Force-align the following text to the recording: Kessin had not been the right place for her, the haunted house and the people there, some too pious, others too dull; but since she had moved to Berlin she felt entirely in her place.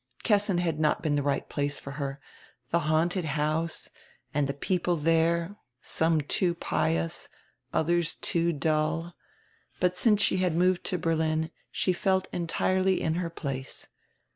Kessin 0.23 0.57
had 0.57 0.79
not 0.79 1.03
been 1.03 1.13
the 1.13 1.21
right 1.21 1.47
place 1.47 1.79
for 1.79 1.91
her, 1.91 2.19
the 2.69 2.79
haunted 2.89 3.23
house 3.23 3.91
and 4.33 4.47
the 4.47 4.53
people 4.55 4.95
there, 4.95 5.55
some 5.79 6.21
too 6.21 6.55
pious, 6.55 7.29
others 7.71 8.15
too 8.15 8.51
dull; 8.51 9.13
but 9.79 9.95
since 9.97 10.19
she 10.19 10.37
had 10.37 10.55
moved 10.55 10.83
to 10.85 10.97
Berlin 10.97 11.51
she 11.69 11.93
felt 11.93 12.27
entirely 12.31 12.99
in 12.99 13.13
her 13.21 13.29
place. 13.29 13.89